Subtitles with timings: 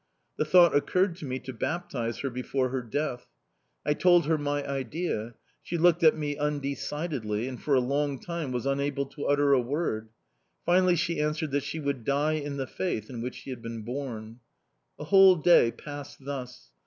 [0.37, 3.27] The thought occurred to me to baptize her before her death.
[3.85, 8.51] I told her my idea; she looked at me undecidedly, and for a long time
[8.51, 10.09] was unable to utter a word.
[10.65, 13.83] Finally she answered that she would die in the faith in which she had been
[13.83, 14.39] born.
[14.97, 16.71] A whole day passed thus.